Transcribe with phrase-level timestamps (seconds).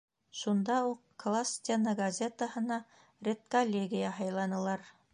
[0.37, 2.81] Шунда уҡ класс стена газетаһына
[3.31, 4.93] редколлегия һайланылар.